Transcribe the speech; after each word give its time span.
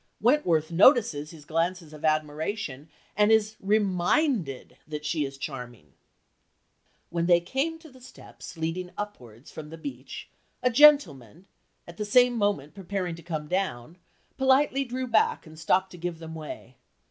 Wentworth 0.19 0.71
notices 0.71 1.29
his 1.29 1.45
glances 1.45 1.93
of 1.93 2.03
admiration 2.03 2.89
and 3.15 3.31
is 3.31 3.55
reminded 3.59 4.75
that 4.87 5.05
she 5.05 5.25
is 5.25 5.37
charming! 5.37 5.93
"When 7.11 7.27
they 7.27 7.39
came 7.39 7.77
to 7.77 7.91
the 7.91 8.01
steps 8.01 8.57
leading 8.57 8.89
upwards 8.97 9.51
from 9.51 9.69
the 9.69 9.77
beach, 9.77 10.27
a 10.63 10.71
gentleman, 10.71 11.45
at 11.87 11.97
the 11.97 12.05
same 12.05 12.35
moment 12.35 12.73
preparing 12.73 13.13
to 13.13 13.21
come 13.21 13.47
down, 13.47 13.99
politely 14.39 14.85
drew 14.85 15.05
back 15.05 15.45
and 15.45 15.59
stopped 15.59 15.91
to 15.91 15.99
give 15.99 16.17
them 16.17 16.33
way. 16.33 16.77